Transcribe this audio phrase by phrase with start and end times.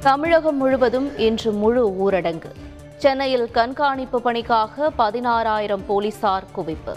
[0.00, 2.50] தமிழகம் முழுவதும் இன்று முழு ஊரடங்கு.
[2.96, 6.94] சென்னையில் கண்காணிப்பு பணிக்காக பதினாறாயிரம் போலீசார் குவிப்பு.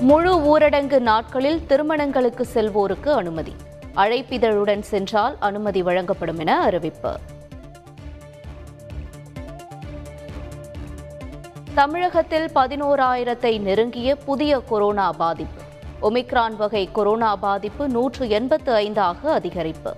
[0.00, 3.54] முழு ஊரடங்கு நாட்களில் திருமணங்களுக்கு செல்வோருக்கு அனுமதி.
[3.94, 7.16] அழைப்பிதழுடன் சென்றால் அனுமதி வழங்கப்படும் என அறிவிப்பு.
[11.74, 15.61] தமிழகத்தில் பதினோராயிரத்தை நெருங்கிய புதிய கொரோனா பாதிப்பு.
[16.02, 19.92] ஒமிக்ரான் வகை கொரோனா பாதிப்பு நூற்று எண்பத்து ஐந்தாக அதிகரிப்பு.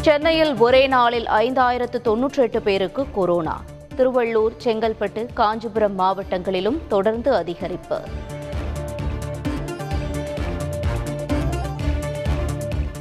[0.00, 3.60] சென்னையில் ஒரே நாளில் ஐந்தாயிரத்து தொன்னூற்றி எட்டு பேருக்கு கொரோனா.
[3.96, 8.00] திருவள்ளூர் செங்கல்பட்டு காஞ்சிபுரம் மாவட்டங்களிலும் தொடர்ந்து அதிகரிப்பு.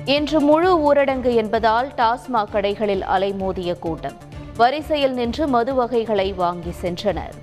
[0.05, 4.24] இன்று முழு ஊரடங்கு என்பதால் டாஸ்மாக் கடைகளில் அலைமோதிய கூட்டம்.
[4.57, 7.35] வரிசையில் நின்று மது வகைகளை வாங்கி சென்றனர்.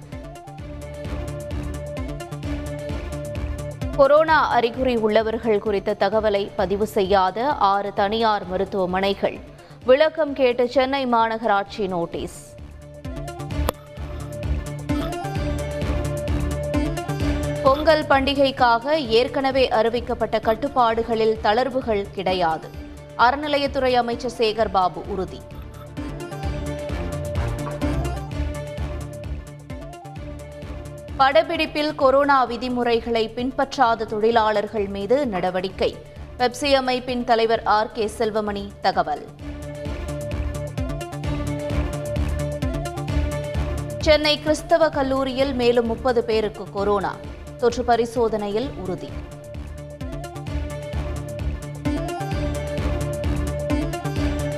[3.97, 9.39] கொரோனா அறிகுறி உள்ளவர்கள் குறித்த தகவலை பதிவு செய்யாத ஆறு தனியார் மருத்துவமனைகள்.
[9.85, 12.55] விளக்கம் கேட்டு சென்னை மாநகராட்சி நோட்டீஸ்.
[17.63, 22.69] பொங்கல் பண்டிகைக்காக ஏற்கனவே அறிவிக்கப்பட்ட கட்டுப்பாடுகளில் தளர்வுகள் கிடையாது.
[23.19, 25.41] அறநிலையத்துறை அமைச்சர் சேகர் பாபு உறுதி.
[31.19, 35.97] படப்பிடிப்பில் கொரோனா விதிமுறைகளை பின்பற்றாத தொழிலாளர்கள் மீது நடவடிக்கை.
[36.39, 37.93] பெப்சி அமைப்பின் தலைவர் ஆர்.
[37.93, 38.11] கே.
[38.19, 39.27] செல்வமணி தகவல்.
[43.99, 47.17] சென்னை கிறிஸ்தவ கல்லூரியில் மேலும் முப்பது பேருக்கு கொரோனா.
[47.59, 49.09] தொற்று பரிசோதனையில் உறுதி.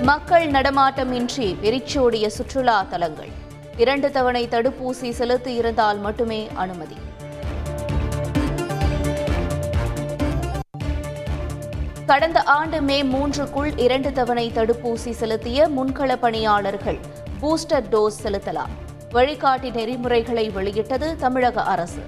[0.03, 3.43] மக்கள் நடமாட்டமின்றி வெறிச்சோடிய சுற்றுலா தலங்கள்.
[3.77, 6.97] இரண்டு தவணை தடுப்பூசி செலுத்தி இருந்தால் மட்டுமே அனுமதி.
[12.07, 16.99] கடந்த ஆண்டு மே மூன்றுக்குள் இரண்டு தவணை தடுப்பூசி செலுத்திய முன்கள பணியாளர்கள்
[17.41, 18.75] பூஸ்டர் டோஸ் செலுத்தலாம்.
[19.11, 22.03] வழிகாட்டி நெறிமுறைகளை வெளியிட்டது தமிழக அரசு.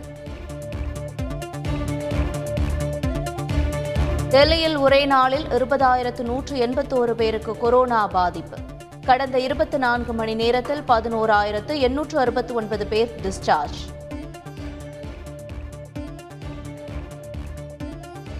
[4.29, 8.57] டெல்லியில் ஒரே நாளில் இருபதாயிரத்து நூற்று எண்பத்தோரு பேருக்கு கொரோனா பாதிப்பு.
[9.07, 13.79] கடந்த இருபத்தி நான்கு மணி நேரத்தில் பதினோராயிரத்து எண்ணூற்று அறுபத்தி ஒன்பது பேர் டிஸ்சார்ஜ்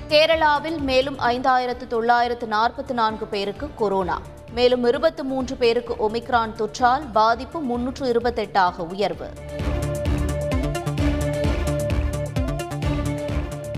[0.09, 4.21] கேரளாவில் மேலும் ஐந்தாயிரத்து தொள்ளாயிரத்து நாற்பத்தி நான்கு பேருக்கு கொரோனா
[4.53, 9.31] மேலும் இருபத்தி மூன்று பேருக்கு ஒமிக்ரான் தொற்றால் பாதிப்பு முன்னூற்று இருபத்தெட்டாக உயர்வு.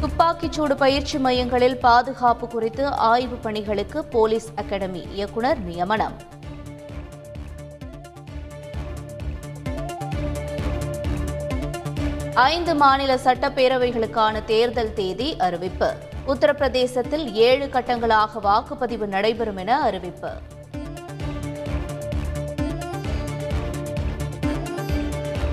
[0.00, 6.36] துப்பாக்கிச்சூடு பயிற்சி மையங்களில் பாதுகாப்பு குறித்து ஆய்வுப் பணிகளுக்கு போலீஸ் அகாடமி இயக்குநர் நியமனம்.
[12.46, 15.94] ஐந்து மாநில சட்டப்பேரவைகளுக்கான தேர்தல் தேதி அறிவிப்பு.
[16.26, 20.30] உத்தரப்பிரதேசத்தில் ஏழு கட்டங்களாக வாக்குப்பதிவு நடைபெறும் என அறிவிப்பு.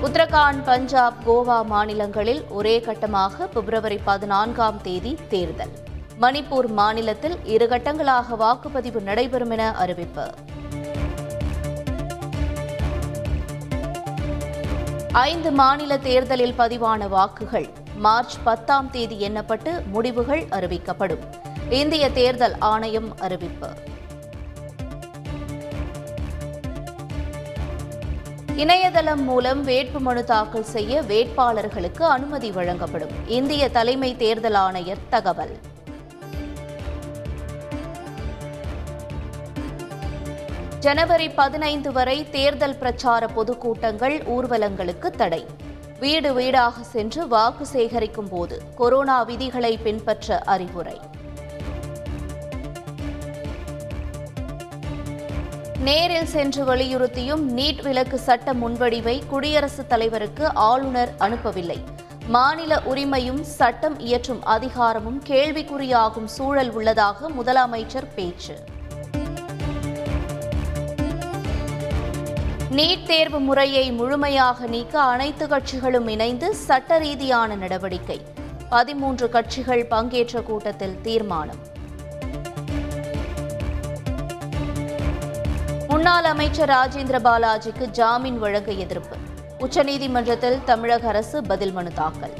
[0.02, 5.74] உத்தரகாண்ட் பஞ்சாப் கோவா மாநிலங்களில் ஒரே கட்டமாக பிப்ரவரி பதினான்காம் தேதி தேர்தல்.
[6.20, 10.26] மணிப்பூர் மாநிலத்தில் இரு கட்டங்களாக வாக்குப்பதிவு நடைபெறும் என அறிவிப்பு.
[15.16, 21.18] ஐந்து மாநில தேர்தலில் பதிவான வாக்குகள் மார்ச் பத்தாம் தேதி எண்ணப்பட்டு முடிவுகள் அறிவிக்கப்படும்.
[21.70, 23.68] இந்திய தேர்தல் ஆணையம் அறிவிப்பு.
[28.56, 33.28] இணையதளம் மூலம் வேட்புமனு தாக்கல் செய்ய வேட்பாளர்களுக்கு அனுமதி வழங்கப்படும்.
[33.28, 35.58] இந்திய தலைமை தேர்தல் ஆணையர் தகவல்.
[40.78, 45.46] ஜனவரி பதினைந்து வரை தேர்தல் பிரச்சார பொதுக்கூட்டங்கள் ஊர்வலங்களுக்கு தடை.
[46.00, 51.00] வீடு வீடாக சென்று வாக்கு சேகரிக்கும் போது கொரோனா விதிகளை பின்பற்ற அறிவுரை.
[55.78, 61.78] நேரில் சென்று வலியுறுத்தியும் நீட் விலக்கு சட்ட முன்வடிவை குடியரசுத் தலைவருக்கு ஆளுநர் அனுப்பவில்லை.
[62.26, 68.58] மாநில உரிமையும் சட்டம் இயற்றும் அதிகாரமும் கேள்விக்குறியாகும் சூழல் உள்ளதாக முதலமைச்சர் பேச்சு.
[72.76, 78.20] நீட் தேர்வு முறையை முழுமையாக நீக்க அனைத்து கட்சிகளும் இணைந்து சட்ட ரீதியான நடவடிக்கை.
[78.68, 81.60] பதிமூன்று கட்சிகள் பங்கேற்ற கூட்டத்தில் தீர்மானம்.
[85.88, 89.16] முன்னாள் அமைச்சர் ராஜேந்திர பாலாஜிக்கு ஜாமீன் வழங்க எதிர்ப்பு.
[89.58, 92.32] உச்சநீதிமன்றத்தில் தமிழக அரசு பதில் மனு தாக்கல்.